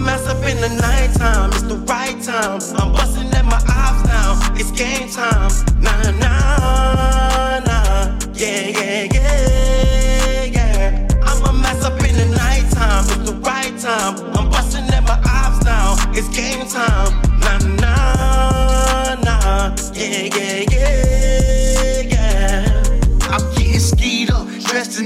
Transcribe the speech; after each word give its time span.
mess 0.00 0.26
up 0.26 0.42
in 0.44 0.60
the 0.60 0.68
nighttime. 0.68 1.50
It's 1.50 1.62
the 1.62 1.76
right 1.76 2.20
time. 2.22 2.60
I'm 2.76 2.92
busting 2.92 3.30
at 3.32 3.44
my 3.44 3.62
eyes 3.68 4.04
now. 4.06 4.38
It's 4.54 4.70
game 4.72 5.08
time. 5.10 5.50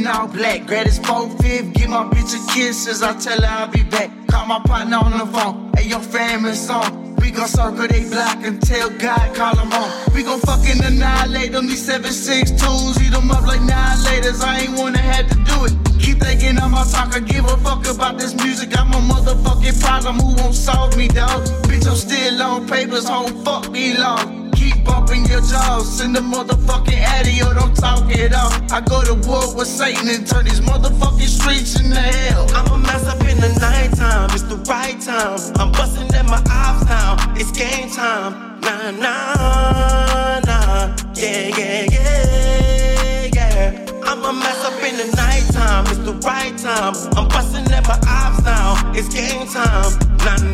In 0.04 0.10
all 0.10 0.28
black. 0.28 0.66
Grab 0.66 0.86
his 0.86 0.98
4-5, 1.00 1.72
give 1.74 1.88
my 1.88 2.04
bitch 2.04 2.34
a 2.36 2.54
kiss 2.54 2.86
as 2.88 3.02
I 3.02 3.14
tell 3.18 3.40
her 3.40 3.46
I'll 3.48 3.68
be 3.68 3.82
back. 3.84 4.10
Call 4.28 4.46
my 4.46 4.60
partner 4.60 4.98
on 4.98 5.12
the 5.12 5.26
phone, 5.26 5.72
hey, 5.76 5.88
your 5.88 6.00
family 6.00 6.54
song. 6.54 7.16
We 7.16 7.30
gon' 7.30 7.48
circle 7.48 7.88
they 7.88 8.08
block 8.08 8.38
and 8.44 8.60
tell 8.60 8.90
God 8.90 9.34
call 9.34 9.54
them 9.56 9.70
home. 9.70 9.90
We 10.14 10.22
gon' 10.22 10.40
fucking 10.40 10.84
annihilate 10.84 11.52
them, 11.52 11.66
these 11.66 11.84
seven 11.84 12.10
762s. 12.10 13.00
Eat 13.02 13.12
them 13.12 13.30
up 13.30 13.46
like 13.46 13.60
annihilators, 13.60 14.42
I 14.42 14.60
ain't 14.60 14.78
wanna 14.78 14.98
have 14.98 15.26
to 15.28 15.36
do 15.50 15.64
it. 15.64 15.72
Keep 16.00 16.20
thinking 16.20 16.58
I'm 16.58 16.74
a 16.74 16.84
talker, 16.84 17.20
give 17.20 17.44
a 17.46 17.56
fuck 17.58 17.86
about 17.88 18.18
this 18.18 18.34
music. 18.34 18.78
I'm 18.78 18.92
a 18.92 19.00
motherfucking 19.12 19.80
problem, 19.80 20.16
who 20.16 20.34
won't 20.34 20.54
solve 20.54 20.96
me, 20.98 21.08
dog? 21.08 21.46
Bitch, 21.68 21.86
I'm 21.88 21.96
still 21.96 22.42
on 22.42 22.68
papers, 22.68 23.08
home, 23.08 23.44
fuck 23.44 23.70
me 23.70 23.96
long. 23.96 24.43
Keep 24.64 24.82
bumping 24.82 25.26
your 25.26 25.42
jaws 25.42 26.00
in 26.00 26.14
the 26.14 26.20
motherfucking 26.20 26.96
addy 26.96 27.42
or 27.42 27.52
don't 27.52 27.76
talk 27.76 28.08
it 28.08 28.32
out. 28.32 28.50
I 28.72 28.80
go 28.80 29.04
to 29.04 29.12
war 29.28 29.54
with 29.54 29.68
Satan 29.68 30.08
and 30.08 30.26
turn 30.26 30.46
these 30.46 30.60
motherfucking 30.60 31.28
streets 31.28 31.78
into 31.78 32.00
hell. 32.00 32.46
I'ma 32.54 32.78
mess 32.78 33.06
up 33.06 33.20
in 33.28 33.38
the 33.44 33.52
nighttime. 33.60 34.30
It's 34.30 34.44
the 34.44 34.56
right 34.66 34.98
time. 34.98 35.38
I'm 35.60 35.70
busting 35.72 36.08
at 36.14 36.24
my 36.24 36.42
ops 36.48 36.86
now. 36.86 37.16
It's 37.36 37.52
game 37.52 37.90
time. 37.90 38.58
Nah, 38.62 38.90
nah, 38.92 40.40
nah. 40.48 40.96
Yeah, 41.14 41.52
yeah, 41.58 41.86
yeah, 41.92 43.28
yeah. 43.34 43.86
I'ma 44.02 44.32
mess 44.32 44.64
up 44.64 44.82
in 44.82 44.96
the 44.96 45.14
nighttime. 45.14 45.84
It's 45.92 45.98
the 46.08 46.14
right 46.24 46.56
time. 46.56 46.94
I'm 47.18 47.28
busting 47.28 47.70
at 47.70 47.86
my 47.86 48.00
ops 48.08 48.42
now. 48.44 48.92
It's 48.94 49.12
game 49.12 49.46
time. 49.46 49.92
Nah, 50.24 50.53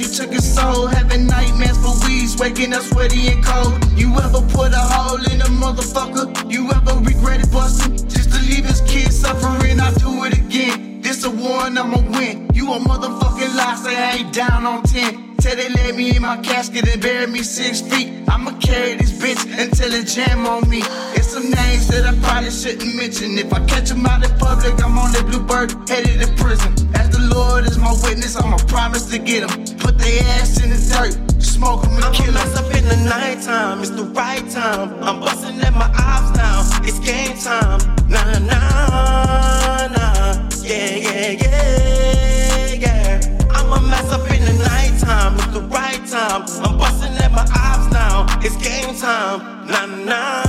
you 0.00 0.06
took 0.06 0.32
his 0.32 0.44
soul? 0.54 0.86
Having 0.86 1.26
nightmares 1.26 1.78
for 1.78 1.94
weeks, 2.06 2.36
waking 2.38 2.72
up 2.72 2.82
sweaty 2.82 3.28
and 3.28 3.44
cold. 3.44 3.72
You 3.96 4.12
ever 4.18 4.40
put 4.48 4.72
a 4.72 4.84
hole 4.94 5.22
in 5.32 5.40
a 5.40 5.50
motherfucker? 5.62 6.50
You 6.50 6.70
ever 6.70 6.98
regretted 7.00 7.50
busting 7.52 7.96
just 8.08 8.32
to 8.32 8.40
leave 8.42 8.64
his 8.64 8.80
kids 8.82 9.20
suffering? 9.20 9.78
I 9.80 9.92
do 9.94 10.24
it 10.24 10.38
again. 10.38 11.00
This 11.00 11.24
a 11.24 11.30
war 11.30 11.66
and 11.66 11.78
I'ma 11.78 12.00
win. 12.18 12.50
You 12.54 12.72
a 12.72 12.78
motherfucking 12.78 13.54
lie, 13.56 13.76
say 13.76 13.96
I 13.96 14.16
ain't 14.16 14.32
down 14.32 14.66
on 14.66 14.82
10. 14.82 15.36
Tell 15.36 15.54
they 15.54 15.68
lay 15.68 15.92
me 15.92 16.16
in 16.16 16.22
my 16.22 16.38
casket 16.38 16.88
and 16.88 17.02
bury 17.02 17.26
me 17.26 17.42
six 17.42 17.80
feet. 17.80 18.08
I'ma 18.28 18.58
carry 18.58 18.94
this 18.94 19.12
bitch 19.12 19.42
until 19.62 19.92
it 19.92 20.06
jam 20.06 20.46
on 20.46 20.68
me. 20.68 20.82
It's 21.14 21.28
some 21.28 21.50
names 21.50 21.88
that 21.88 22.06
I 22.06 22.18
probably 22.26 22.50
shouldn't 22.50 22.96
mention. 22.96 23.38
If 23.38 23.52
I 23.52 23.64
catch 23.66 23.90
them 23.90 24.06
out 24.06 24.24
in 24.24 24.36
public, 24.38 24.82
I'm 24.82 24.96
on 24.98 25.12
that 25.12 25.26
bluebird, 25.26 25.88
headed 25.88 26.22
to 26.22 26.32
prison. 26.42 26.93
Lord 27.28 27.64
is 27.64 27.78
my 27.78 27.92
witness, 28.02 28.36
I'ma 28.36 28.56
promise 28.68 29.06
to 29.10 29.18
get 29.18 29.42
him. 29.42 29.78
Put 29.78 29.98
their 29.98 30.22
ass 30.36 30.62
in 30.62 30.70
the 30.70 30.76
dirt, 30.76 31.42
smoke 31.42 31.82
them 31.82 31.94
and 31.94 32.04
I'm 32.04 32.12
kill 32.12 32.32
them. 32.32 32.54
up 32.56 32.74
in 32.74 32.84
the 32.88 32.96
nighttime, 33.08 33.80
it's 33.80 33.90
the 33.90 34.04
right 34.04 34.48
time. 34.50 35.02
I'm 35.02 35.20
busting 35.20 35.60
at 35.60 35.72
my 35.74 35.90
eyes 35.96 36.30
now, 36.36 36.60
it's 36.82 36.98
game 37.00 37.36
time. 37.38 37.80
Nah, 38.08 38.38
nah, 38.38 39.88
nah. 39.88 40.48
Yeah, 40.62 40.96
yeah, 40.96 41.30
yeah, 41.42 42.74
yeah. 42.84 43.48
I'm 43.50 43.72
a 43.72 43.80
mess 43.88 44.10
up 44.12 44.30
in 44.30 44.44
the 44.44 44.54
nighttime, 44.64 45.34
it's 45.34 45.52
the 45.54 45.62
right 45.62 46.06
time. 46.06 46.42
I'm 46.64 46.78
busting 46.78 47.14
at 47.24 47.32
my 47.32 47.46
eyes 47.54 47.90
now, 47.92 48.26
it's 48.40 48.56
game 48.56 48.94
time. 48.96 49.66
Nah, 49.66 49.86
nah. 49.86 50.43